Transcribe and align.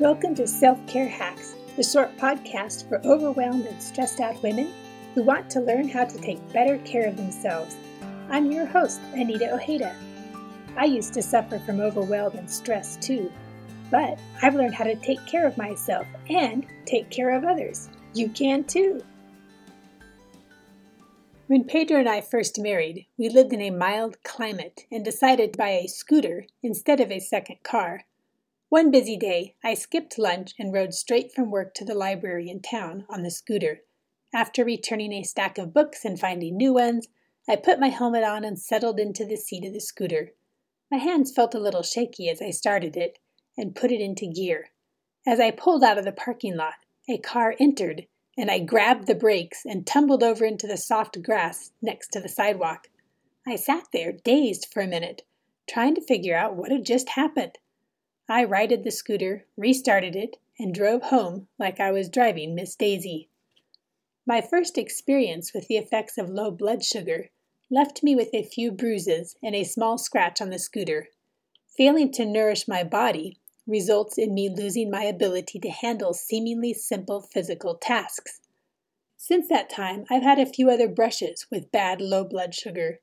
Welcome 0.00 0.34
to 0.36 0.46
Self 0.46 0.78
Care 0.86 1.06
Hacks, 1.06 1.54
the 1.76 1.82
short 1.82 2.16
podcast 2.16 2.88
for 2.88 3.02
overwhelmed 3.04 3.66
and 3.66 3.82
stressed 3.82 4.18
out 4.18 4.42
women 4.42 4.72
who 5.14 5.22
want 5.22 5.50
to 5.50 5.60
learn 5.60 5.90
how 5.90 6.06
to 6.06 6.18
take 6.22 6.54
better 6.54 6.78
care 6.86 7.06
of 7.06 7.18
themselves. 7.18 7.76
I'm 8.30 8.50
your 8.50 8.64
host, 8.64 8.98
Anita 9.12 9.52
Ojeda. 9.52 9.94
I 10.74 10.86
used 10.86 11.12
to 11.12 11.22
suffer 11.22 11.58
from 11.58 11.80
overwhelm 11.80 12.34
and 12.38 12.50
stress 12.50 12.96
too, 12.96 13.30
but 13.90 14.18
I've 14.40 14.54
learned 14.54 14.74
how 14.74 14.84
to 14.84 14.94
take 14.94 15.26
care 15.26 15.46
of 15.46 15.58
myself 15.58 16.06
and 16.30 16.66
take 16.86 17.10
care 17.10 17.36
of 17.36 17.44
others. 17.44 17.90
You 18.14 18.30
can 18.30 18.64
too. 18.64 19.02
When 21.46 21.64
Pedro 21.64 21.98
and 21.98 22.08
I 22.08 22.22
first 22.22 22.58
married, 22.58 23.06
we 23.18 23.28
lived 23.28 23.52
in 23.52 23.60
a 23.60 23.68
mild 23.68 24.16
climate 24.22 24.86
and 24.90 25.04
decided 25.04 25.52
to 25.52 25.58
buy 25.58 25.72
a 25.72 25.88
scooter 25.88 26.46
instead 26.62 27.00
of 27.00 27.12
a 27.12 27.20
second 27.20 27.56
car. 27.62 28.06
One 28.70 28.92
busy 28.92 29.16
day, 29.16 29.56
I 29.64 29.74
skipped 29.74 30.16
lunch 30.16 30.54
and 30.56 30.72
rode 30.72 30.94
straight 30.94 31.32
from 31.32 31.50
work 31.50 31.74
to 31.74 31.84
the 31.84 31.92
library 31.92 32.48
in 32.48 32.62
town 32.62 33.04
on 33.08 33.24
the 33.24 33.30
scooter. 33.32 33.80
After 34.32 34.64
returning 34.64 35.12
a 35.12 35.24
stack 35.24 35.58
of 35.58 35.74
books 35.74 36.04
and 36.04 36.20
finding 36.20 36.56
new 36.56 36.74
ones, 36.74 37.08
I 37.48 37.56
put 37.56 37.80
my 37.80 37.88
helmet 37.88 38.22
on 38.22 38.44
and 38.44 38.56
settled 38.56 39.00
into 39.00 39.24
the 39.24 39.34
seat 39.34 39.64
of 39.64 39.72
the 39.72 39.80
scooter. 39.80 40.34
My 40.88 40.98
hands 40.98 41.32
felt 41.32 41.52
a 41.52 41.58
little 41.58 41.82
shaky 41.82 42.28
as 42.28 42.40
I 42.40 42.50
started 42.50 42.96
it 42.96 43.18
and 43.58 43.74
put 43.74 43.90
it 43.90 44.00
into 44.00 44.28
gear. 44.28 44.70
As 45.26 45.40
I 45.40 45.50
pulled 45.50 45.82
out 45.82 45.98
of 45.98 46.04
the 46.04 46.12
parking 46.12 46.56
lot, 46.56 46.74
a 47.08 47.18
car 47.18 47.56
entered 47.58 48.06
and 48.38 48.52
I 48.52 48.60
grabbed 48.60 49.08
the 49.08 49.16
brakes 49.16 49.66
and 49.66 49.84
tumbled 49.84 50.22
over 50.22 50.44
into 50.44 50.68
the 50.68 50.76
soft 50.76 51.20
grass 51.24 51.72
next 51.82 52.12
to 52.12 52.20
the 52.20 52.28
sidewalk. 52.28 52.86
I 53.44 53.56
sat 53.56 53.88
there, 53.92 54.12
dazed 54.12 54.68
for 54.72 54.80
a 54.80 54.86
minute, 54.86 55.22
trying 55.68 55.96
to 55.96 56.00
figure 56.00 56.36
out 56.36 56.54
what 56.54 56.70
had 56.70 56.86
just 56.86 57.08
happened. 57.08 57.58
I 58.32 58.44
righted 58.44 58.84
the 58.84 58.92
scooter, 58.92 59.44
restarted 59.56 60.14
it, 60.14 60.36
and 60.56 60.72
drove 60.72 61.02
home 61.02 61.48
like 61.58 61.80
I 61.80 61.90
was 61.90 62.08
driving 62.08 62.54
Miss 62.54 62.76
Daisy. 62.76 63.28
My 64.24 64.40
first 64.40 64.78
experience 64.78 65.52
with 65.52 65.66
the 65.66 65.76
effects 65.76 66.16
of 66.16 66.30
low 66.30 66.52
blood 66.52 66.84
sugar 66.84 67.30
left 67.72 68.04
me 68.04 68.14
with 68.14 68.32
a 68.32 68.44
few 68.44 68.70
bruises 68.70 69.34
and 69.42 69.56
a 69.56 69.64
small 69.64 69.98
scratch 69.98 70.40
on 70.40 70.50
the 70.50 70.60
scooter. 70.60 71.08
Failing 71.76 72.12
to 72.12 72.24
nourish 72.24 72.68
my 72.68 72.84
body 72.84 73.40
results 73.66 74.16
in 74.16 74.32
me 74.32 74.48
losing 74.48 74.92
my 74.92 75.02
ability 75.02 75.58
to 75.58 75.70
handle 75.70 76.14
seemingly 76.14 76.72
simple 76.72 77.20
physical 77.20 77.74
tasks. 77.74 78.42
Since 79.16 79.48
that 79.48 79.68
time, 79.68 80.04
I've 80.08 80.22
had 80.22 80.38
a 80.38 80.46
few 80.46 80.70
other 80.70 80.86
brushes 80.86 81.48
with 81.50 81.72
bad 81.72 82.00
low 82.00 82.22
blood 82.22 82.54
sugar, 82.54 83.00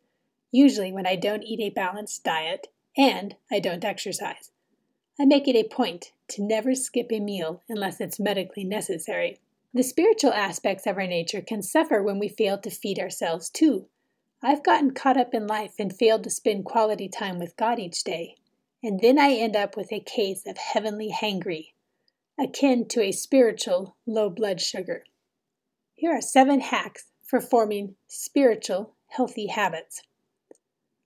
usually 0.54 0.94
when 0.94 1.06
I 1.06 1.18
don't 1.18 1.44
eat 1.44 1.60
a 1.60 1.70
balanced 1.70 2.23
diet 2.23 2.68
and 2.96 3.36
I 3.52 3.60
don't 3.60 3.84
exercise. 3.84 4.52
I 5.20 5.26
make 5.26 5.48
it 5.48 5.56
a 5.56 5.68
point 5.68 6.12
to 6.30 6.44
never 6.44 6.76
skip 6.76 7.12
a 7.12 7.20
meal 7.20 7.64
unless 7.68 8.00
it's 8.00 8.20
medically 8.20 8.64
necessary. 8.64 9.40
The 9.73 9.84
spiritual 9.84 10.34
aspects 10.34 10.86
of 10.86 10.98
our 10.98 11.08
nature 11.08 11.42
can 11.42 11.62
suffer 11.62 12.02
when 12.02 12.20
we 12.20 12.28
fail 12.28 12.58
to 12.60 12.70
feed 12.70 13.00
ourselves 13.00 13.50
too. 13.50 13.88
I've 14.42 14.64
gotten 14.64 14.92
caught 14.92 15.18
up 15.18 15.34
in 15.34 15.48
life 15.48 15.76
and 15.80 15.95
failed 15.95 16.23
to 16.23 16.30
spend 16.30 16.66
quality 16.66 17.10
time 17.10 17.40
with 17.40 17.58
God 17.58 17.80
each 17.80 18.04
day 18.04 18.38
and 18.84 19.00
then 19.00 19.18
I 19.18 19.34
end 19.34 19.56
up 19.56 19.76
with 19.76 19.92
a 19.92 20.00
case 20.00 20.45
of 20.45 20.58
heavenly 20.58 21.12
hangry, 21.12 21.73
akin 22.38 22.88
to 22.90 23.02
a 23.02 23.12
spiritual 23.12 23.98
low 24.06 24.30
blood 24.30 24.62
sugar. 24.62 25.04
Here 25.95 26.12
are 26.12 26.22
seven 26.22 26.60
hacks 26.60 27.08
for 27.23 27.42
forming 27.42 27.95
spiritual 28.08 28.94
healthy 29.08 29.48
habits. 29.48 30.04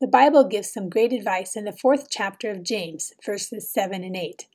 The 0.02 0.08
Bible 0.08 0.46
gives 0.46 0.74
some 0.74 0.90
great 0.90 1.14
advice 1.14 1.56
in 1.56 1.66
the 1.66 1.72
fourth 1.72 2.08
chapter 2.10 2.50
of 2.50 2.64
James, 2.64 3.14
verses 3.24 3.72
7 3.72 4.04
and 4.04 4.16
8. 4.16 4.48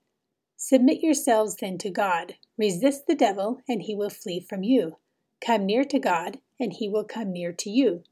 Submit 0.57 1.01
yourselves 1.01 1.55
then 1.61 1.79
to 1.79 1.89
God. 1.89 2.35
Resist 2.59 3.07
the 3.07 3.15
devil, 3.15 3.61
and 3.69 3.83
he 3.83 3.95
will 3.95 4.11
flee 4.11 4.41
from 4.41 4.65
you. 4.65 4.97
Come 5.41 5.65
near 5.65 5.85
to 5.85 6.01
God, 6.01 6.41
and 6.59 6.73
he 6.73 6.89
will 6.89 7.05
come 7.05 7.33
near 7.33 7.53
to 7.53 7.71
you. 7.71 8.03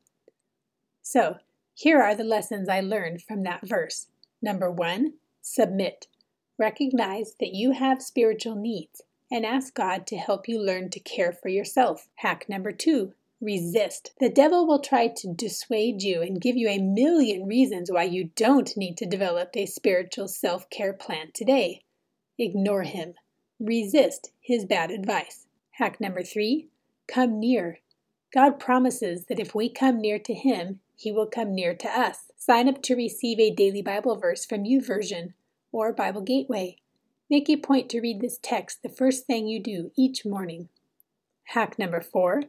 So, 1.03 1.39
here 1.75 2.01
are 2.01 2.15
the 2.15 2.23
lessons 2.23 2.69
I 2.69 2.79
learned 2.79 3.23
from 3.23 3.43
that 3.43 3.67
verse. 3.67 4.07
Number 4.41 4.71
one, 4.71 5.15
submit. 5.43 6.07
Recognize 6.57 7.35
that 7.41 7.53
you 7.53 7.73
have 7.73 8.01
spiritual 8.01 8.55
needs 8.55 9.03
and 9.29 9.45
ask 9.45 9.75
God 9.75 10.07
to 10.07 10.17
help 10.17 10.47
you 10.47 10.61
learn 10.61 10.89
to 10.91 11.01
care 11.01 11.33
for 11.33 11.49
yourself. 11.49 12.07
Hack 12.15 12.49
number 12.49 12.71
two, 12.71 13.15
resist. 13.41 14.13
The 14.21 14.31
devil 14.31 14.67
will 14.67 14.81
try 14.81 15.09
to 15.09 15.35
dissuade 15.35 16.03
you 16.03 16.23
and 16.23 16.41
give 16.41 16.57
you 16.57 16.69
a 16.69 16.79
million 16.79 17.47
reasons 17.47 17.91
why 17.91 18.05
you 18.05 18.31
don't 18.37 18.77
need 18.77 18.97
to 18.99 19.07
develop 19.07 19.51
a 19.55 19.67
spiritual 19.67 20.29
self 20.29 20.69
care 20.71 20.93
plan 20.93 21.31
today. 21.35 21.83
Ignore 22.39 22.83
him. 22.85 23.15
Resist 23.61 24.33
his 24.41 24.65
bad 24.65 24.91
advice. 24.91 25.47
Hack 25.73 26.01
number 26.01 26.23
three, 26.23 26.69
come 27.07 27.39
near. 27.39 27.79
God 28.33 28.59
promises 28.59 29.27
that 29.27 29.39
if 29.39 29.55
we 29.55 29.69
come 29.69 30.01
near 30.01 30.19
to 30.19 30.35
him, 30.35 30.81
he 30.97 31.13
will 31.13 31.27
come 31.27 31.55
near 31.55 31.75
to 31.75 31.89
us. 31.89 32.31
Sign 32.37 32.69
up 32.69 32.83
to 32.83 32.97
receive 32.97 33.39
a 33.39 33.55
daily 33.55 33.83
Bible 33.83 34.17
verse 34.17 34.45
from 34.45 34.65
YouVersion 34.65 35.35
or 35.73 35.93
Bible 35.93 36.21
Gateway. 36.21 36.79
Make 37.31 37.49
a 37.49 37.57
point 37.57 37.89
to 37.91 38.01
read 38.01 38.21
this 38.21 38.39
text 38.43 38.83
the 38.83 38.89
first 38.89 39.27
thing 39.27 39.47
you 39.47 39.61
do 39.61 39.91
each 39.97 40.25
morning. 40.25 40.69
Hack 41.45 41.79
number 41.79 42.01
four 42.01 42.45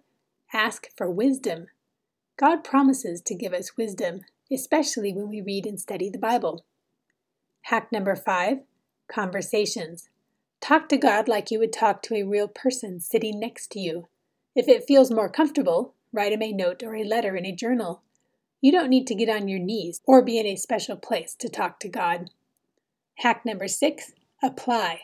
ask 0.54 0.88
for 0.96 1.10
wisdom. 1.10 1.68
God 2.38 2.64
promises 2.64 3.22
to 3.22 3.36
give 3.36 3.54
us 3.54 3.78
wisdom, 3.78 4.22
especially 4.52 5.14
when 5.14 5.30
we 5.30 5.42
read 5.42 5.66
and 5.66 5.80
study 5.80 6.10
the 6.10 6.18
Bible. 6.18 6.66
Hack 7.64 7.92
number 7.92 8.16
five 8.16 8.60
conversations. 9.12 10.10
Talk 10.62 10.90
to 10.90 10.98
God 10.98 11.28
like 11.28 11.52
you 11.52 11.60
would 11.60 11.74
talk 11.74 12.02
to 12.04 12.16
a 12.16 12.24
real 12.24 12.48
person 12.48 13.00
sitting 13.00 13.40
next 13.40 13.72
to 13.72 13.80
you. 13.80 14.08
If 14.56 14.68
it 14.68 14.86
feels 14.88 15.12
more 15.12 15.30
comfortable, 15.30 15.94
write 16.12 16.34
him 16.34 16.42
a 16.42 16.52
note 16.52 16.82
or 16.84 16.96
a 16.96 17.04
letter 17.04 17.36
in 17.36 17.46
a 17.46 17.56
journal. 17.56 18.02
You 18.62 18.72
don't 18.72 18.90
need 18.90 19.06
to 19.08 19.16
get 19.16 19.30
on 19.30 19.48
your 19.48 19.60
knees 19.60 20.02
or 20.06 20.24
be 20.24 20.40
in 20.40 20.46
a 20.46 20.56
special 20.56 20.96
place 20.96 21.36
to 21.36 21.50
talk 21.50 21.80
to 21.82 21.90
God. 21.90 22.30
Hack 23.20 23.46
number 23.46 23.68
six 23.68 24.14
apply. 24.44 25.02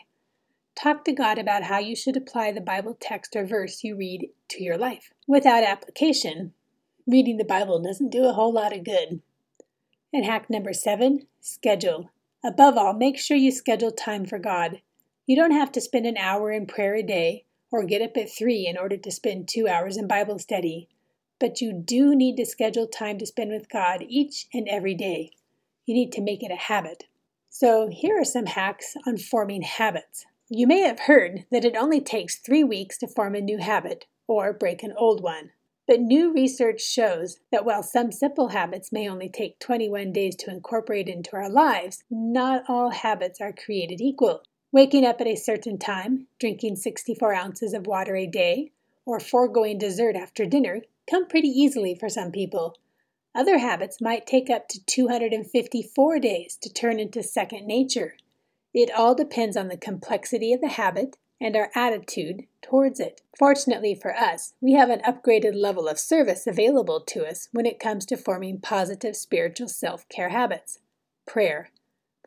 Talk 0.74 1.04
to 1.04 1.12
God 1.12 1.38
about 1.38 1.64
how 1.64 1.78
you 1.78 1.94
should 1.94 2.16
apply 2.16 2.52
the 2.52 2.60
Bible 2.60 2.96
text 3.00 3.36
or 3.36 3.44
verse 3.44 3.84
you 3.84 3.96
read 3.96 4.30
to 4.48 4.62
your 4.62 4.76
life. 4.76 5.12
Without 5.26 5.64
application, 5.64 6.52
reading 7.06 7.36
the 7.36 7.44
Bible 7.44 7.80
doesn't 7.80 8.10
do 8.10 8.24
a 8.24 8.32
whole 8.32 8.52
lot 8.52 8.76
of 8.76 8.84
good. 8.84 9.20
And 10.12 10.24
hack 10.24 10.48
number 10.50 10.72
seven 10.72 11.26
schedule. 11.40 12.10
Above 12.44 12.76
all, 12.76 12.94
make 12.94 13.18
sure 13.18 13.36
you 13.36 13.52
schedule 13.52 13.92
time 13.92 14.26
for 14.26 14.38
God. 14.38 14.80
You 15.26 15.36
don't 15.36 15.52
have 15.52 15.72
to 15.72 15.80
spend 15.80 16.06
an 16.06 16.16
hour 16.16 16.50
in 16.50 16.66
prayer 16.66 16.94
a 16.94 17.02
day 17.02 17.44
or 17.70 17.84
get 17.84 18.02
up 18.02 18.16
at 18.16 18.30
three 18.30 18.66
in 18.66 18.76
order 18.76 18.96
to 18.96 19.10
spend 19.10 19.48
two 19.48 19.68
hours 19.68 19.96
in 19.96 20.06
Bible 20.06 20.38
study 20.38 20.88
but 21.42 21.60
you 21.60 21.72
do 21.72 22.14
need 22.14 22.36
to 22.36 22.46
schedule 22.46 22.86
time 22.86 23.18
to 23.18 23.26
spend 23.26 23.50
with 23.50 23.68
God 23.68 24.04
each 24.08 24.46
and 24.54 24.68
every 24.68 24.94
day. 24.94 25.32
You 25.84 25.92
need 25.92 26.12
to 26.12 26.20
make 26.22 26.40
it 26.44 26.52
a 26.52 26.56
habit. 26.56 27.08
So, 27.50 27.88
here 27.90 28.20
are 28.20 28.24
some 28.24 28.46
hacks 28.46 28.94
on 29.08 29.16
forming 29.16 29.62
habits. 29.62 30.24
You 30.54 30.66
may 30.66 30.80
have 30.80 31.00
heard 31.00 31.46
that 31.50 31.64
it 31.64 31.78
only 31.78 32.02
takes 32.02 32.36
three 32.36 32.62
weeks 32.62 32.98
to 32.98 33.08
form 33.08 33.34
a 33.34 33.40
new 33.40 33.56
habit 33.56 34.04
or 34.28 34.52
break 34.52 34.82
an 34.82 34.92
old 34.98 35.22
one. 35.22 35.52
But 35.88 36.02
new 36.02 36.30
research 36.30 36.82
shows 36.82 37.38
that 37.50 37.64
while 37.64 37.82
some 37.82 38.12
simple 38.12 38.48
habits 38.48 38.92
may 38.92 39.08
only 39.08 39.30
take 39.30 39.58
21 39.60 40.12
days 40.12 40.36
to 40.36 40.50
incorporate 40.50 41.08
into 41.08 41.34
our 41.36 41.48
lives, 41.48 42.04
not 42.10 42.64
all 42.68 42.90
habits 42.90 43.40
are 43.40 43.54
created 43.54 44.02
equal. 44.02 44.42
Waking 44.72 45.06
up 45.06 45.22
at 45.22 45.26
a 45.26 45.36
certain 45.36 45.78
time, 45.78 46.26
drinking 46.38 46.76
64 46.76 47.32
ounces 47.32 47.72
of 47.72 47.86
water 47.86 48.14
a 48.14 48.26
day, 48.26 48.72
or 49.06 49.20
foregoing 49.20 49.78
dessert 49.78 50.16
after 50.16 50.44
dinner 50.44 50.82
come 51.08 51.26
pretty 51.26 51.48
easily 51.48 51.94
for 51.94 52.10
some 52.10 52.30
people. 52.30 52.76
Other 53.34 53.56
habits 53.56 54.02
might 54.02 54.26
take 54.26 54.50
up 54.50 54.68
to 54.68 54.84
254 54.84 56.18
days 56.18 56.58
to 56.60 56.70
turn 56.70 57.00
into 57.00 57.22
second 57.22 57.66
nature. 57.66 58.16
It 58.74 58.90
all 58.90 59.14
depends 59.14 59.56
on 59.56 59.68
the 59.68 59.76
complexity 59.76 60.52
of 60.52 60.60
the 60.60 60.68
habit 60.68 61.16
and 61.40 61.56
our 61.56 61.70
attitude 61.74 62.46
towards 62.62 63.00
it. 63.00 63.20
Fortunately 63.36 63.94
for 63.94 64.14
us, 64.14 64.54
we 64.60 64.72
have 64.72 64.88
an 64.88 65.00
upgraded 65.00 65.54
level 65.54 65.88
of 65.88 65.98
service 65.98 66.46
available 66.46 67.00
to 67.00 67.26
us 67.26 67.48
when 67.52 67.66
it 67.66 67.80
comes 67.80 68.06
to 68.06 68.16
forming 68.16 68.60
positive 68.60 69.16
spiritual 69.16 69.68
self 69.68 70.08
care 70.08 70.30
habits. 70.30 70.78
Prayer. 71.26 71.70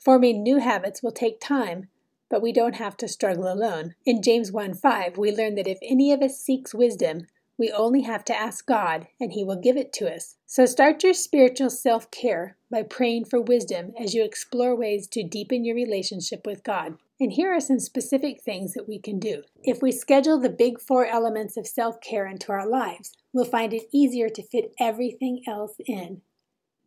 Forming 0.01 0.43
new 0.43 0.59
habits 0.59 1.01
will 1.01 1.13
take 1.13 1.39
time, 1.39 1.87
but 2.29 2.41
we 2.41 2.51
don't 2.51 2.75
have 2.75 2.97
to 2.97 3.07
struggle 3.07 3.51
alone. 3.51 3.95
In 4.05 4.21
James 4.21 4.51
1 4.51 4.73
5, 4.73 5.17
we 5.17 5.35
learn 5.35 5.55
that 5.55 5.67
if 5.67 5.79
any 5.81 6.11
of 6.11 6.21
us 6.21 6.37
seeks 6.37 6.73
wisdom, 6.73 7.27
we 7.57 7.71
only 7.71 8.01
have 8.01 8.25
to 8.25 8.37
ask 8.37 8.65
God, 8.65 9.07
and 9.19 9.31
He 9.31 9.43
will 9.43 9.59
give 9.59 9.77
it 9.77 9.93
to 9.93 10.13
us. 10.13 10.35
So 10.45 10.65
start 10.65 11.03
your 11.03 11.13
spiritual 11.13 11.69
self 11.69 12.11
care 12.11 12.57
by 12.69 12.83
praying 12.83 13.25
for 13.25 13.39
wisdom 13.39 13.93
as 13.99 14.13
you 14.13 14.23
explore 14.23 14.75
ways 14.75 15.07
to 15.07 15.23
deepen 15.23 15.63
your 15.63 15.75
relationship 15.75 16.45
with 16.45 16.63
God. 16.63 16.97
And 17.19 17.31
here 17.31 17.53
are 17.53 17.61
some 17.61 17.79
specific 17.79 18.41
things 18.41 18.73
that 18.73 18.89
we 18.89 18.99
can 18.99 19.19
do. 19.19 19.43
If 19.63 19.81
we 19.81 19.93
schedule 19.93 20.37
the 20.37 20.49
big 20.49 20.81
four 20.81 21.05
elements 21.05 21.55
of 21.55 21.65
self 21.65 22.01
care 22.01 22.27
into 22.27 22.51
our 22.51 22.67
lives, 22.67 23.13
we'll 23.31 23.45
find 23.45 23.73
it 23.73 23.87
easier 23.93 24.27
to 24.29 24.43
fit 24.43 24.73
everything 24.79 25.41
else 25.47 25.75
in. 25.85 26.21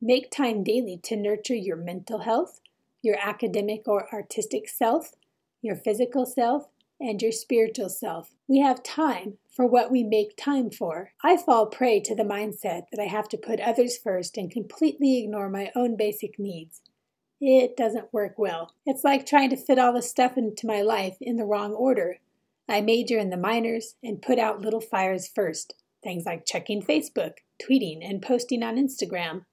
Make 0.02 0.30
time 0.30 0.62
daily 0.62 1.00
to 1.04 1.16
nurture 1.16 1.54
your 1.54 1.76
mental 1.76 2.20
health, 2.20 2.60
your 3.02 3.16
academic 3.20 3.88
or 3.88 4.12
artistic 4.12 4.68
self, 4.68 5.14
your 5.62 5.76
physical 5.76 6.26
self, 6.26 6.68
and 7.00 7.20
your 7.22 7.32
spiritual 7.32 7.88
self. 7.88 8.34
We 8.48 8.58
have 8.60 8.82
time 8.82 9.38
for 9.54 9.66
what 9.66 9.90
we 9.90 10.02
make 10.02 10.36
time 10.36 10.70
for. 10.70 11.12
I 11.22 11.36
fall 11.36 11.66
prey 11.66 12.00
to 12.00 12.14
the 12.14 12.22
mindset 12.22 12.82
that 12.92 13.00
I 13.00 13.06
have 13.06 13.28
to 13.30 13.36
put 13.36 13.60
others 13.60 13.98
first 13.98 14.36
and 14.36 14.50
completely 14.50 15.18
ignore 15.18 15.48
my 15.48 15.70
own 15.74 15.96
basic 15.96 16.38
needs. 16.38 16.80
It 17.40 17.76
doesn't 17.76 18.12
work 18.12 18.34
well. 18.36 18.72
It's 18.84 19.04
like 19.04 19.26
trying 19.26 19.50
to 19.50 19.56
fit 19.56 19.78
all 19.78 19.92
the 19.92 20.02
stuff 20.02 20.36
into 20.36 20.66
my 20.66 20.82
life 20.82 21.16
in 21.20 21.36
the 21.36 21.44
wrong 21.44 21.72
order. 21.72 22.18
I 22.68 22.80
major 22.80 23.18
in 23.18 23.30
the 23.30 23.36
minors 23.36 23.94
and 24.02 24.20
put 24.20 24.38
out 24.38 24.60
little 24.60 24.80
fires 24.80 25.28
first, 25.28 25.74
things 26.02 26.24
like 26.26 26.46
checking 26.46 26.82
Facebook, 26.82 27.34
tweeting, 27.62 27.98
and 28.02 28.20
posting 28.20 28.62
on 28.62 28.76
Instagram. 28.76 29.44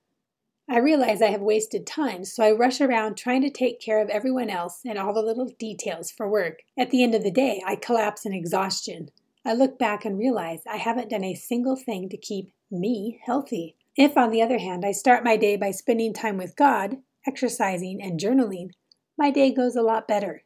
I 0.67 0.79
realize 0.79 1.21
I 1.21 1.29
have 1.29 1.41
wasted 1.41 1.85
time, 1.85 2.25
so 2.25 2.44
I 2.44 2.51
rush 2.51 2.81
around 2.81 3.17
trying 3.17 3.44
to 3.44 3.51
take 3.51 3.79
care 3.79 4.01
of 4.01 4.09
everyone 4.09 4.50
else 4.50 4.81
and 4.83 4.97
all 4.97 5.13
the 5.13 5.21
little 5.21 5.53
details 5.59 6.09
for 6.09 6.27
work. 6.27 6.63
At 6.77 6.89
the 6.89 7.03
end 7.03 7.13
of 7.13 7.23
the 7.23 7.29
day, 7.29 7.62
I 7.65 7.75
collapse 7.75 8.25
in 8.25 8.33
exhaustion. 8.33 9.09
I 9.45 9.53
look 9.53 9.77
back 9.77 10.06
and 10.06 10.17
realize 10.17 10.62
I 10.67 10.77
haven't 10.77 11.12
done 11.12 11.23
a 11.23 11.35
single 11.35 11.75
thing 11.75 12.09
to 12.09 12.17
keep 12.17 12.51
me 12.71 13.21
healthy. 13.23 13.75
If, 13.95 14.17
on 14.17 14.31
the 14.31 14.41
other 14.41 14.57
hand, 14.57 14.83
I 14.83 14.91
start 14.91 15.23
my 15.23 15.38
day 15.38 15.56
by 15.56 15.69
spending 15.69 16.13
time 16.13 16.38
with 16.38 16.56
God, 16.56 16.97
exercising, 17.27 18.01
and 18.01 18.19
journaling, 18.19 18.71
my 19.19 19.29
day 19.29 19.53
goes 19.53 19.75
a 19.75 19.83
lot 19.83 20.07
better. 20.07 20.44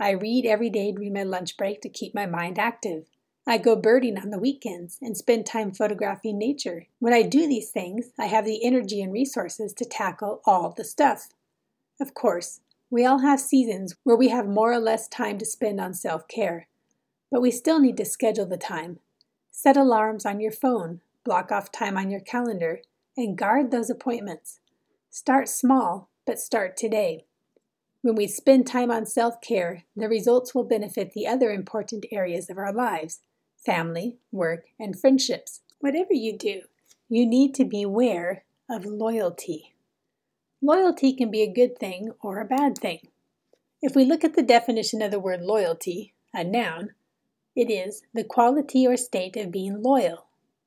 I 0.00 0.12
read 0.12 0.46
every 0.46 0.70
day 0.70 0.92
during 0.92 1.12
my 1.12 1.24
lunch 1.24 1.58
break 1.58 1.82
to 1.82 1.90
keep 1.90 2.14
my 2.14 2.24
mind 2.24 2.58
active. 2.58 3.04
I 3.44 3.58
go 3.58 3.74
birding 3.74 4.18
on 4.18 4.30
the 4.30 4.38
weekends 4.38 4.98
and 5.02 5.16
spend 5.16 5.46
time 5.46 5.72
photographing 5.72 6.38
nature. 6.38 6.86
When 7.00 7.12
I 7.12 7.22
do 7.22 7.48
these 7.48 7.70
things, 7.70 8.10
I 8.16 8.26
have 8.26 8.44
the 8.44 8.64
energy 8.64 9.02
and 9.02 9.12
resources 9.12 9.72
to 9.74 9.84
tackle 9.84 10.40
all 10.46 10.70
the 10.70 10.84
stuff. 10.84 11.28
Of 12.00 12.14
course, 12.14 12.60
we 12.88 13.04
all 13.04 13.18
have 13.18 13.40
seasons 13.40 13.96
where 14.04 14.16
we 14.16 14.28
have 14.28 14.46
more 14.46 14.72
or 14.72 14.78
less 14.78 15.08
time 15.08 15.38
to 15.38 15.44
spend 15.44 15.80
on 15.80 15.92
self 15.92 16.28
care, 16.28 16.68
but 17.32 17.42
we 17.42 17.50
still 17.50 17.80
need 17.80 17.96
to 17.96 18.04
schedule 18.04 18.46
the 18.46 18.56
time. 18.56 19.00
Set 19.50 19.76
alarms 19.76 20.24
on 20.24 20.38
your 20.38 20.52
phone, 20.52 21.00
block 21.24 21.50
off 21.50 21.72
time 21.72 21.98
on 21.98 22.10
your 22.10 22.20
calendar, 22.20 22.80
and 23.16 23.36
guard 23.36 23.72
those 23.72 23.90
appointments. 23.90 24.60
Start 25.10 25.48
small, 25.48 26.10
but 26.26 26.38
start 26.38 26.76
today. 26.76 27.24
When 28.02 28.14
we 28.14 28.28
spend 28.28 28.68
time 28.68 28.92
on 28.92 29.04
self 29.04 29.40
care, 29.40 29.82
the 29.96 30.08
results 30.08 30.54
will 30.54 30.64
benefit 30.64 31.12
the 31.12 31.26
other 31.26 31.50
important 31.50 32.06
areas 32.12 32.48
of 32.48 32.56
our 32.56 32.72
lives 32.72 33.20
family, 33.64 34.18
work, 34.30 34.66
and 34.78 34.98
friendships. 34.98 35.60
Whatever 35.80 36.12
you 36.12 36.36
do, 36.36 36.62
you 37.08 37.26
need 37.26 37.54
to 37.54 37.64
beware 37.64 38.44
of 38.70 38.84
loyalty. 38.84 39.74
Loyalty 40.60 41.12
can 41.12 41.30
be 41.30 41.42
a 41.42 41.52
good 41.52 41.78
thing 41.78 42.12
or 42.22 42.40
a 42.40 42.44
bad 42.44 42.78
thing. 42.78 43.08
If 43.80 43.96
we 43.96 44.04
look 44.04 44.22
at 44.22 44.34
the 44.34 44.42
definition 44.42 45.02
of 45.02 45.10
the 45.10 45.18
word 45.18 45.42
loyalty, 45.42 46.14
a 46.32 46.44
noun, 46.44 46.90
it 47.56 47.70
is 47.70 48.02
the 48.14 48.24
quality 48.24 48.86
or 48.86 48.96
state 48.96 49.36
of 49.36 49.50
being 49.50 49.82
loyal. 49.82 50.26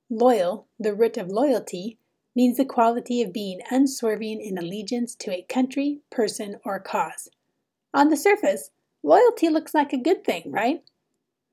Loyal, 0.10 0.68
the 0.80 0.94
root 0.94 1.18
of 1.18 1.30
loyalty, 1.30 1.98
means 2.36 2.58
the 2.58 2.66
quality 2.66 3.22
of 3.22 3.32
being 3.32 3.62
unswerving 3.72 4.42
in 4.42 4.58
allegiance 4.58 5.16
to 5.16 5.32
a 5.32 5.46
country, 5.48 6.02
person, 6.12 6.58
or 6.66 6.80
cause. 6.80 7.30
On 7.94 8.10
the 8.10 8.18
surface, 8.18 8.72
loyalty 9.02 9.48
looks 9.48 9.74
like 9.74 9.94
a 9.94 9.98
good 9.98 10.24
thing, 10.26 10.52
right? 10.52 10.84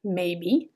Maybe. 0.02 0.70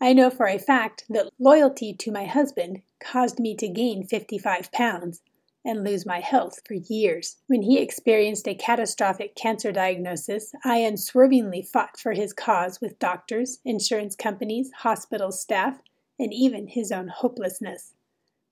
I 0.00 0.12
know 0.12 0.30
for 0.30 0.46
a 0.46 0.58
fact 0.58 1.04
that 1.08 1.30
loyalty 1.40 1.92
to 1.92 2.12
my 2.12 2.24
husband 2.24 2.82
caused 3.00 3.40
me 3.40 3.56
to 3.56 3.68
gain 3.68 4.06
55 4.06 4.70
pounds 4.70 5.22
and 5.64 5.82
lose 5.82 6.06
my 6.06 6.20
health 6.20 6.60
for 6.66 6.74
years. 6.74 7.36
When 7.48 7.62
he 7.62 7.78
experienced 7.78 8.46
a 8.46 8.54
catastrophic 8.54 9.34
cancer 9.34 9.72
diagnosis, 9.72 10.52
I 10.64 10.78
unswervingly 10.78 11.62
fought 11.62 11.98
for 11.98 12.12
his 12.12 12.32
cause 12.32 12.80
with 12.80 12.98
doctors, 13.00 13.58
insurance 13.64 14.14
companies, 14.14 14.70
hospital 14.78 15.32
staff, 15.32 15.80
and 16.18 16.32
even 16.32 16.68
his 16.68 16.92
own 16.92 17.08
hopelessness. 17.08 17.92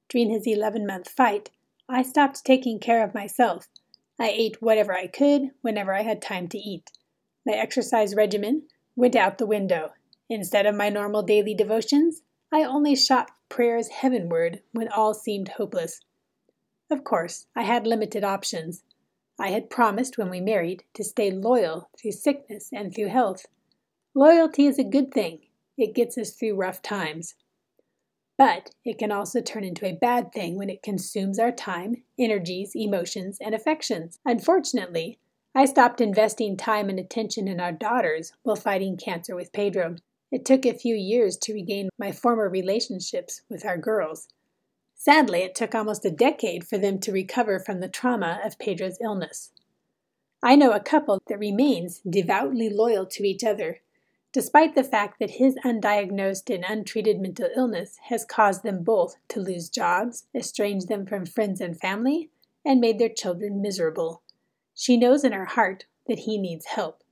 During 0.08 0.30
his 0.30 0.46
11 0.46 0.86
month 0.86 1.08
fight, 1.08 1.50
I 1.88 2.02
stopped 2.02 2.44
taking 2.44 2.80
care 2.80 3.04
of 3.04 3.14
myself. 3.14 3.68
I 4.18 4.30
ate 4.30 4.60
whatever 4.60 4.92
I 4.96 5.06
could 5.06 5.50
whenever 5.62 5.94
I 5.94 6.02
had 6.02 6.20
time 6.20 6.48
to 6.48 6.58
eat. 6.58 6.90
My 7.46 7.52
exercise 7.52 8.14
regimen 8.14 8.64
went 8.96 9.14
out 9.14 9.38
the 9.38 9.46
window, 9.46 9.92
Instead 10.28 10.66
of 10.66 10.74
my 10.74 10.88
normal 10.88 11.22
daily 11.22 11.54
devotions, 11.54 12.22
I 12.52 12.64
only 12.64 12.96
shot 12.96 13.30
prayers 13.48 13.88
heavenward 13.88 14.60
when 14.72 14.88
all 14.88 15.14
seemed 15.14 15.50
hopeless. 15.50 16.00
Of 16.90 17.04
course, 17.04 17.46
I 17.54 17.62
had 17.62 17.86
limited 17.86 18.24
options. 18.24 18.82
I 19.38 19.50
had 19.50 19.70
promised 19.70 20.18
when 20.18 20.30
we 20.30 20.40
married 20.40 20.84
to 20.94 21.04
stay 21.04 21.30
loyal 21.30 21.90
through 21.96 22.12
sickness 22.12 22.70
and 22.72 22.94
through 22.94 23.08
health. 23.08 23.46
Loyalty 24.14 24.66
is 24.66 24.78
a 24.78 24.84
good 24.84 25.12
thing, 25.12 25.40
it 25.76 25.94
gets 25.94 26.16
us 26.18 26.32
through 26.32 26.56
rough 26.56 26.82
times. 26.82 27.34
But 28.38 28.70
it 28.84 28.98
can 28.98 29.12
also 29.12 29.40
turn 29.40 29.64
into 29.64 29.86
a 29.86 29.92
bad 29.94 30.32
thing 30.32 30.56
when 30.56 30.70
it 30.70 30.82
consumes 30.82 31.38
our 31.38 31.52
time, 31.52 32.02
energies, 32.18 32.72
emotions, 32.74 33.38
and 33.40 33.54
affections. 33.54 34.18
Unfortunately, 34.24 35.18
I 35.54 35.64
stopped 35.64 36.00
investing 36.00 36.56
time 36.56 36.88
and 36.88 36.98
attention 36.98 37.48
in 37.48 37.60
our 37.60 37.72
daughters 37.72 38.32
while 38.42 38.56
fighting 38.56 38.96
cancer 38.96 39.34
with 39.34 39.52
Pedro. 39.52 39.96
It 40.32 40.44
took 40.44 40.66
a 40.66 40.74
few 40.74 40.94
years 40.94 41.36
to 41.38 41.54
regain 41.54 41.88
my 41.98 42.10
former 42.10 42.48
relationships 42.48 43.42
with 43.48 43.64
our 43.64 43.78
girls. 43.78 44.28
Sadly, 44.94 45.42
it 45.42 45.54
took 45.54 45.74
almost 45.74 46.04
a 46.04 46.10
decade 46.10 46.66
for 46.66 46.78
them 46.78 46.98
to 47.00 47.12
recover 47.12 47.60
from 47.60 47.80
the 47.80 47.88
trauma 47.88 48.40
of 48.44 48.58
Pedro's 48.58 48.98
illness. 49.00 49.52
I 50.42 50.56
know 50.56 50.72
a 50.72 50.80
couple 50.80 51.22
that 51.28 51.38
remains 51.38 52.00
devoutly 52.00 52.68
loyal 52.68 53.06
to 53.06 53.24
each 53.24 53.44
other, 53.44 53.80
despite 54.32 54.74
the 54.74 54.84
fact 54.84 55.18
that 55.20 55.32
his 55.32 55.54
undiagnosed 55.64 56.52
and 56.52 56.64
untreated 56.68 57.20
mental 57.20 57.48
illness 57.56 57.96
has 58.08 58.24
caused 58.24 58.62
them 58.62 58.82
both 58.82 59.16
to 59.28 59.40
lose 59.40 59.70
jobs, 59.70 60.26
estranged 60.34 60.88
them 60.88 61.06
from 61.06 61.24
friends 61.24 61.60
and 61.60 61.78
family, 61.80 62.30
and 62.64 62.80
made 62.80 62.98
their 62.98 63.08
children 63.08 63.62
miserable. 63.62 64.22
She 64.74 64.96
knows 64.96 65.24
in 65.24 65.32
her 65.32 65.46
heart 65.46 65.86
that 66.06 66.20
he 66.20 66.36
needs 66.36 66.66
help 66.66 67.02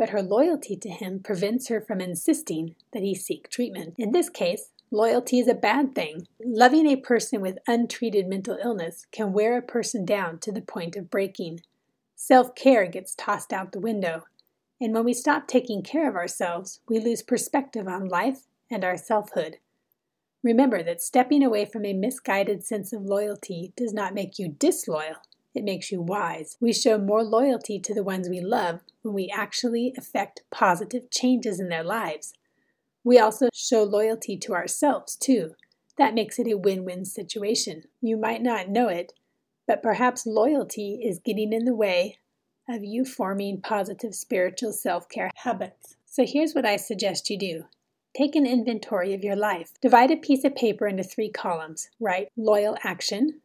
but 0.00 0.08
her 0.08 0.22
loyalty 0.22 0.76
to 0.76 0.88
him 0.88 1.20
prevents 1.20 1.68
her 1.68 1.78
from 1.78 2.00
insisting 2.00 2.74
that 2.94 3.02
he 3.02 3.14
seek 3.14 3.50
treatment. 3.50 3.92
In 3.98 4.12
this 4.12 4.30
case, 4.30 4.70
loyalty 4.90 5.38
is 5.38 5.46
a 5.46 5.52
bad 5.52 5.94
thing. 5.94 6.26
Loving 6.42 6.86
a 6.86 6.96
person 6.96 7.42
with 7.42 7.58
untreated 7.68 8.26
mental 8.26 8.56
illness 8.64 9.04
can 9.12 9.34
wear 9.34 9.58
a 9.58 9.62
person 9.62 10.06
down 10.06 10.38
to 10.38 10.52
the 10.52 10.62
point 10.62 10.96
of 10.96 11.10
breaking. 11.10 11.60
Self 12.16 12.54
care 12.54 12.86
gets 12.86 13.14
tossed 13.14 13.52
out 13.52 13.72
the 13.72 13.78
window. 13.78 14.24
And 14.80 14.94
when 14.94 15.04
we 15.04 15.12
stop 15.12 15.46
taking 15.46 15.82
care 15.82 16.08
of 16.08 16.16
ourselves, 16.16 16.80
we 16.88 16.98
lose 16.98 17.22
perspective 17.22 17.86
on 17.86 18.08
life 18.08 18.44
and 18.70 18.82
our 18.82 18.96
selfhood. 18.96 19.58
Remember 20.42 20.82
that 20.82 21.02
stepping 21.02 21.44
away 21.44 21.66
from 21.66 21.84
a 21.84 21.92
misguided 21.92 22.64
sense 22.64 22.94
of 22.94 23.02
loyalty 23.02 23.74
does 23.76 23.92
not 23.92 24.14
make 24.14 24.38
you 24.38 24.48
disloyal. 24.48 25.16
It 25.54 25.64
makes 25.64 25.90
you 25.90 26.00
wise. 26.00 26.56
We 26.60 26.72
show 26.72 26.98
more 26.98 27.24
loyalty 27.24 27.80
to 27.80 27.94
the 27.94 28.04
ones 28.04 28.28
we 28.28 28.40
love 28.40 28.80
when 29.02 29.14
we 29.14 29.32
actually 29.34 29.92
effect 29.96 30.42
positive 30.50 31.10
changes 31.10 31.58
in 31.58 31.68
their 31.68 31.82
lives. 31.82 32.32
We 33.02 33.18
also 33.18 33.48
show 33.52 33.82
loyalty 33.82 34.36
to 34.38 34.54
ourselves, 34.54 35.16
too. 35.16 35.54
That 35.98 36.14
makes 36.14 36.38
it 36.38 36.46
a 36.46 36.56
win 36.56 36.84
win 36.84 37.04
situation. 37.04 37.84
You 38.00 38.16
might 38.16 38.42
not 38.42 38.68
know 38.68 38.88
it, 38.88 39.12
but 39.66 39.82
perhaps 39.82 40.26
loyalty 40.26 41.00
is 41.02 41.18
getting 41.18 41.52
in 41.52 41.64
the 41.64 41.74
way 41.74 42.18
of 42.68 42.84
you 42.84 43.04
forming 43.04 43.60
positive 43.60 44.14
spiritual 44.14 44.72
self 44.72 45.08
care 45.08 45.30
habits. 45.36 45.96
So 46.06 46.24
here's 46.26 46.54
what 46.54 46.66
I 46.66 46.76
suggest 46.76 47.30
you 47.30 47.38
do 47.38 47.64
take 48.16 48.34
an 48.34 48.46
inventory 48.46 49.14
of 49.14 49.22
your 49.24 49.36
life. 49.36 49.72
Divide 49.80 50.10
a 50.10 50.16
piece 50.16 50.44
of 50.44 50.56
paper 50.56 50.86
into 50.86 51.04
three 51.04 51.30
columns. 51.30 51.88
Write 52.00 52.28
loyal 52.36 52.76
action, 52.82 53.40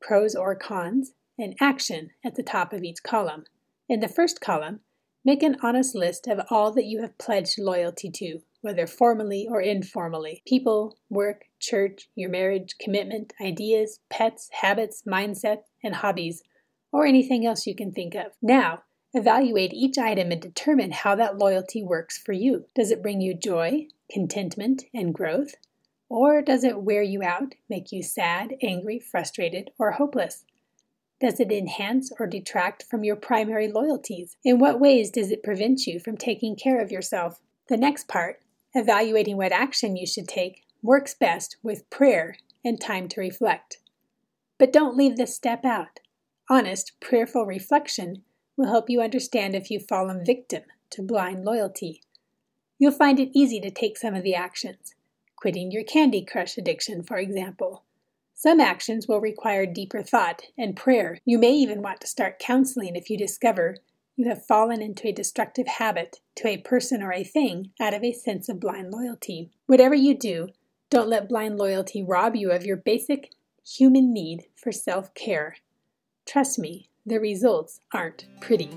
pros 0.00 0.34
or 0.34 0.54
cons, 0.54 1.12
and 1.38 1.54
action 1.60 2.10
at 2.24 2.34
the 2.34 2.42
top 2.42 2.72
of 2.72 2.82
each 2.82 3.02
column. 3.02 3.44
In 3.88 4.00
the 4.00 4.08
first 4.08 4.40
column, 4.40 4.80
make 5.24 5.42
an 5.42 5.56
honest 5.62 5.94
list 5.94 6.26
of 6.26 6.40
all 6.50 6.72
that 6.72 6.86
you 6.86 7.02
have 7.02 7.18
pledged 7.18 7.58
loyalty 7.58 8.10
to, 8.10 8.40
whether 8.60 8.86
formally 8.86 9.46
or 9.48 9.60
informally 9.60 10.42
people, 10.46 10.96
work, 11.08 11.44
church, 11.60 12.08
your 12.14 12.30
marriage, 12.30 12.76
commitment, 12.80 13.32
ideas, 13.40 14.00
pets, 14.10 14.48
habits, 14.60 15.02
mindset, 15.06 15.58
and 15.84 15.96
hobbies, 15.96 16.42
or 16.92 17.06
anything 17.06 17.46
else 17.46 17.66
you 17.66 17.74
can 17.74 17.92
think 17.92 18.14
of. 18.14 18.32
Now, 18.40 18.82
evaluate 19.14 19.72
each 19.72 19.98
item 19.98 20.30
and 20.30 20.40
determine 20.40 20.90
how 20.90 21.14
that 21.14 21.38
loyalty 21.38 21.82
works 21.82 22.18
for 22.18 22.32
you. 22.32 22.66
Does 22.74 22.90
it 22.90 23.02
bring 23.02 23.20
you 23.20 23.34
joy, 23.34 23.86
contentment, 24.10 24.84
and 24.92 25.14
growth? 25.14 25.54
Or 26.08 26.42
does 26.42 26.64
it 26.64 26.82
wear 26.82 27.02
you 27.02 27.22
out, 27.22 27.54
make 27.68 27.90
you 27.92 28.02
sad, 28.02 28.54
angry, 28.62 29.00
frustrated, 29.00 29.70
or 29.78 29.92
hopeless? 29.92 30.44
Does 31.18 31.40
it 31.40 31.50
enhance 31.50 32.12
or 32.20 32.26
detract 32.26 32.82
from 32.82 33.02
your 33.02 33.16
primary 33.16 33.68
loyalties? 33.68 34.36
In 34.44 34.58
what 34.58 34.78
ways 34.78 35.10
does 35.10 35.30
it 35.30 35.42
prevent 35.42 35.86
you 35.86 35.98
from 35.98 36.18
taking 36.18 36.56
care 36.56 36.80
of 36.80 36.92
yourself? 36.92 37.40
The 37.68 37.78
next 37.78 38.06
part, 38.06 38.40
evaluating 38.74 39.38
what 39.38 39.52
action 39.52 39.96
you 39.96 40.06
should 40.06 40.28
take, 40.28 40.64
works 40.82 41.14
best 41.14 41.56
with 41.62 41.88
prayer 41.88 42.36
and 42.62 42.78
time 42.78 43.08
to 43.08 43.20
reflect. 43.20 43.78
But 44.58 44.72
don't 44.72 44.96
leave 44.96 45.16
this 45.16 45.34
step 45.34 45.64
out. 45.64 46.00
Honest, 46.50 46.92
prayerful 47.00 47.46
reflection 47.46 48.22
will 48.56 48.68
help 48.68 48.90
you 48.90 49.00
understand 49.00 49.54
if 49.54 49.70
you've 49.70 49.88
fallen 49.88 50.24
victim 50.24 50.62
to 50.90 51.02
blind 51.02 51.44
loyalty. 51.44 52.02
You'll 52.78 52.92
find 52.92 53.18
it 53.18 53.30
easy 53.32 53.58
to 53.60 53.70
take 53.70 53.96
some 53.96 54.14
of 54.14 54.22
the 54.22 54.34
actions, 54.34 54.94
quitting 55.34 55.70
your 55.72 55.82
Candy 55.82 56.22
Crush 56.24 56.58
addiction, 56.58 57.02
for 57.02 57.16
example. 57.16 57.84
Some 58.38 58.60
actions 58.60 59.08
will 59.08 59.22
require 59.22 59.64
deeper 59.64 60.02
thought 60.02 60.42
and 60.58 60.76
prayer. 60.76 61.20
You 61.24 61.38
may 61.38 61.54
even 61.54 61.80
want 61.80 62.02
to 62.02 62.06
start 62.06 62.38
counseling 62.38 62.94
if 62.94 63.08
you 63.08 63.16
discover 63.16 63.78
you 64.14 64.28
have 64.28 64.44
fallen 64.44 64.82
into 64.82 65.08
a 65.08 65.12
destructive 65.12 65.66
habit 65.66 66.20
to 66.36 66.48
a 66.48 66.58
person 66.58 67.02
or 67.02 67.14
a 67.14 67.24
thing 67.24 67.70
out 67.80 67.94
of 67.94 68.04
a 68.04 68.12
sense 68.12 68.50
of 68.50 68.60
blind 68.60 68.92
loyalty. 68.92 69.48
Whatever 69.66 69.94
you 69.94 70.14
do, 70.14 70.48
don't 70.90 71.08
let 71.08 71.30
blind 71.30 71.56
loyalty 71.56 72.02
rob 72.02 72.36
you 72.36 72.50
of 72.50 72.66
your 72.66 72.76
basic 72.76 73.32
human 73.66 74.12
need 74.12 74.44
for 74.54 74.70
self 74.70 75.14
care. 75.14 75.56
Trust 76.26 76.58
me, 76.58 76.90
the 77.06 77.18
results 77.18 77.80
aren't 77.94 78.26
pretty. 78.42 78.68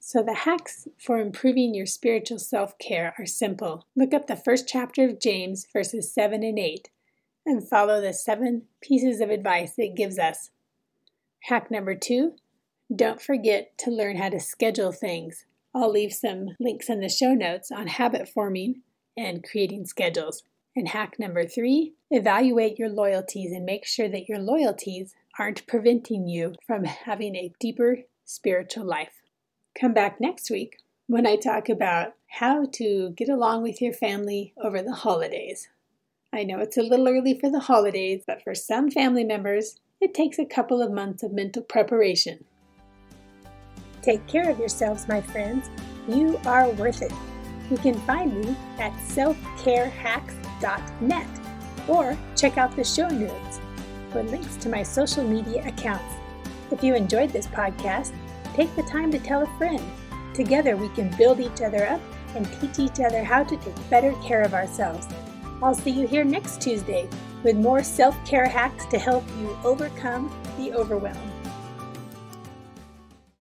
So, 0.00 0.22
the 0.22 0.34
hacks 0.34 0.88
for 0.98 1.18
improving 1.18 1.74
your 1.74 1.86
spiritual 1.86 2.38
self 2.38 2.78
care 2.78 3.14
are 3.18 3.26
simple. 3.26 3.86
Look 3.94 4.14
up 4.14 4.28
the 4.28 4.36
first 4.36 4.66
chapter 4.66 5.04
of 5.04 5.20
James, 5.20 5.66
verses 5.70 6.10
7 6.10 6.42
and 6.42 6.58
8 6.58 6.88
and 7.44 7.68
follow 7.68 8.00
the 8.00 8.12
seven 8.12 8.62
pieces 8.80 9.20
of 9.20 9.30
advice 9.30 9.74
it 9.78 9.96
gives 9.96 10.18
us. 10.18 10.50
Hack 11.44 11.70
number 11.70 11.94
two 11.94 12.34
don't 12.94 13.22
forget 13.22 13.76
to 13.78 13.90
learn 13.90 14.18
how 14.18 14.28
to 14.28 14.38
schedule 14.38 14.92
things. 14.92 15.46
I'll 15.74 15.90
leave 15.90 16.12
some 16.12 16.48
links 16.60 16.90
in 16.90 17.00
the 17.00 17.08
show 17.08 17.32
notes 17.32 17.70
on 17.70 17.86
habit 17.86 18.28
forming 18.28 18.82
and 19.16 19.42
creating 19.42 19.86
schedules. 19.86 20.42
And 20.76 20.88
hack 20.88 21.18
number 21.18 21.46
three 21.46 21.94
evaluate 22.10 22.78
your 22.78 22.90
loyalties 22.90 23.52
and 23.52 23.64
make 23.64 23.86
sure 23.86 24.08
that 24.08 24.28
your 24.28 24.38
loyalties 24.38 25.14
aren't 25.38 25.66
preventing 25.66 26.28
you 26.28 26.54
from 26.66 26.84
having 26.84 27.34
a 27.34 27.52
deeper 27.58 27.98
spiritual 28.24 28.84
life. 28.84 29.22
Come 29.78 29.94
back 29.94 30.20
next 30.20 30.50
week 30.50 30.78
when 31.06 31.26
I 31.26 31.36
talk 31.36 31.68
about 31.68 32.14
how 32.38 32.66
to 32.74 33.10
get 33.16 33.28
along 33.28 33.62
with 33.62 33.80
your 33.80 33.92
family 33.92 34.52
over 34.62 34.82
the 34.82 34.94
holidays. 34.94 35.68
I 36.34 36.44
know 36.44 36.60
it's 36.60 36.78
a 36.78 36.82
little 36.82 37.08
early 37.08 37.38
for 37.38 37.50
the 37.50 37.60
holidays, 37.60 38.24
but 38.26 38.42
for 38.42 38.54
some 38.54 38.90
family 38.90 39.22
members, 39.22 39.78
it 40.00 40.14
takes 40.14 40.38
a 40.38 40.46
couple 40.46 40.80
of 40.80 40.90
months 40.90 41.22
of 41.22 41.32
mental 41.32 41.60
preparation. 41.62 42.42
Take 44.00 44.26
care 44.26 44.48
of 44.48 44.58
yourselves, 44.58 45.06
my 45.06 45.20
friends. 45.20 45.68
You 46.08 46.40
are 46.46 46.70
worth 46.70 47.02
it. 47.02 47.12
You 47.70 47.76
can 47.76 48.00
find 48.06 48.34
me 48.34 48.56
at 48.78 48.94
selfcarehacks.net 49.08 51.26
or 51.86 52.16
check 52.34 52.56
out 52.56 52.74
the 52.76 52.84
show 52.84 53.08
notes 53.08 53.60
for 54.10 54.22
links 54.22 54.56
to 54.56 54.70
my 54.70 54.82
social 54.82 55.24
media 55.24 55.68
accounts. 55.68 56.14
If 56.70 56.82
you 56.82 56.94
enjoyed 56.94 57.28
this 57.30 57.46
podcast, 57.46 58.14
take 58.54 58.74
the 58.74 58.84
time 58.84 59.12
to 59.12 59.18
tell 59.18 59.42
a 59.42 59.58
friend. 59.58 59.82
Together, 60.32 60.78
we 60.78 60.88
can 60.90 61.10
build 61.16 61.40
each 61.40 61.60
other 61.60 61.86
up 61.86 62.00
and 62.34 62.50
teach 62.58 62.78
each 62.78 63.00
other 63.00 63.22
how 63.22 63.44
to 63.44 63.56
take 63.58 63.90
better 63.90 64.14
care 64.24 64.40
of 64.40 64.54
ourselves. 64.54 65.06
I'll 65.62 65.74
see 65.74 65.90
you 65.90 66.08
here 66.08 66.24
next 66.24 66.60
Tuesday 66.60 67.08
with 67.44 67.56
more 67.56 67.82
self 67.84 68.22
care 68.26 68.48
hacks 68.48 68.84
to 68.86 68.98
help 68.98 69.24
you 69.38 69.56
overcome 69.64 70.28
the 70.58 70.72
overwhelm. 70.72 71.31